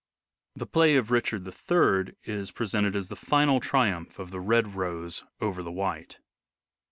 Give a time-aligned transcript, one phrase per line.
[0.55, 5.23] The play of" Richard III" is presented as the final triumph of the red rose
[5.39, 6.17] over the white.